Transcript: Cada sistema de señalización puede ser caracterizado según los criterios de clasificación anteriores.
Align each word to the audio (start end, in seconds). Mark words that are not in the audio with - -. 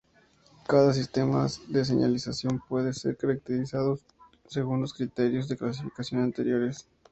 Cada 0.67 0.93
sistema 0.95 1.45
de 1.67 1.85
señalización 1.85 2.59
puede 2.67 2.91
ser 2.91 3.17
caracterizado 3.17 3.99
según 4.47 4.81
los 4.81 4.95
criterios 4.95 5.47
de 5.47 5.57
clasificación 5.57 6.23
anteriores. 6.23 6.87